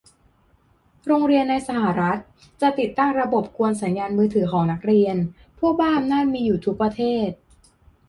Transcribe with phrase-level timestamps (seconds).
[1.07, 2.17] โรงเรียนในสหรัฐ
[2.61, 5.15] จะติดตั้งระบบกวนสัญญาณมือถือของนักเรียน
[5.59, 7.29] พวกบ้าอำนาจมีอยู่ทุกประเทศ